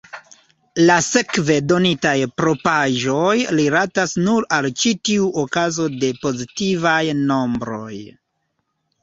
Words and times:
La 0.85 0.93
sekve 1.07 1.57
donitaj 1.71 2.13
propraĵoj 2.41 3.35
rilatas 3.59 4.17
nur 4.29 4.49
al 4.59 4.69
ĉi 4.85 4.95
tiu 5.11 5.29
okazo 5.45 5.87
de 6.07 6.11
pozitivaj 6.25 6.97
nombroj. 7.23 7.93